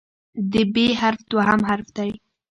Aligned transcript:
د 0.51 0.53
"ب" 0.73 0.75
حرف 0.99 1.19
دوهم 1.31 1.61
حرف 1.69 1.87
دی. 1.97 2.09